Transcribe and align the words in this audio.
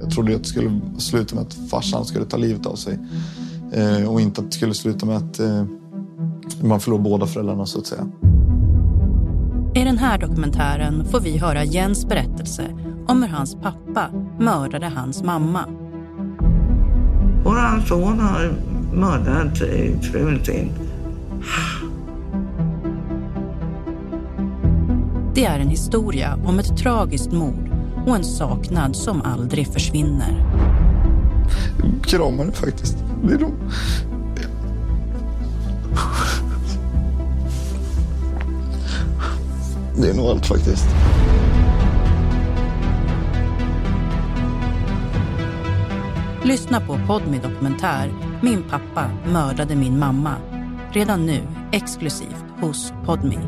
Jag 0.00 0.10
trodde 0.10 0.34
att 0.34 0.42
det 0.42 0.48
skulle 0.48 0.80
sluta 0.98 1.34
med 1.34 1.44
att 1.44 1.54
farsan 1.70 2.04
skulle 2.04 2.24
ta 2.24 2.36
livet 2.36 2.66
av 2.66 2.74
sig. 2.74 2.98
Eh, 3.72 4.10
och 4.10 4.20
inte 4.20 4.40
att 4.40 4.46
det 4.46 4.56
skulle 4.56 4.74
sluta 4.74 5.06
med 5.06 5.16
att 5.16 5.40
eh, 5.40 5.64
man 6.62 6.80
förlorar 6.80 7.02
båda 7.02 7.26
föräldrarna 7.26 7.66
så 7.66 7.78
att 7.78 7.86
säga. 7.86 8.06
I 9.74 9.84
den 9.84 9.98
här 9.98 10.18
dokumentären 10.18 11.04
får 11.04 11.20
vi 11.20 11.38
höra 11.38 11.64
Jens 11.64 12.06
berättelse 12.06 12.64
om 13.06 13.22
hur 13.22 13.28
hans 13.28 13.54
pappa 13.54 14.10
mördade 14.38 14.86
hans 14.86 15.22
mamma. 15.22 15.64
Vår 17.44 17.86
son 17.86 18.20
har 18.20 18.52
mördat 18.94 19.58
frun 20.02 20.44
sin. 20.44 20.70
Det 25.34 25.44
är 25.44 25.58
en 25.58 25.68
historia 25.68 26.38
om 26.46 26.58
ett 26.58 26.76
tragiskt 26.76 27.32
mord 27.32 27.67
och 28.08 28.16
en 28.16 28.24
saknad 28.24 28.96
som 28.96 29.22
aldrig 29.22 29.66
försvinner. 29.66 30.44
Kramar 32.02 32.44
det 32.44 32.52
faktiskt. 32.52 32.96
Det 33.24 33.34
är 33.34 33.38
de... 33.38 33.52
Det 39.96 40.10
är 40.10 40.14
nog 40.14 40.26
allt 40.26 40.46
faktiskt. 40.46 40.86
Lyssna 46.44 46.80
på 46.80 46.98
Podmi 47.06 47.38
Dokumentär 47.38 48.12
Min 48.42 48.62
pappa 48.62 49.10
mördade 49.32 49.76
min 49.76 49.98
mamma. 49.98 50.34
Redan 50.92 51.26
nu 51.26 51.40
exklusivt 51.72 52.44
hos 52.60 52.92
Podmi. 53.04 53.38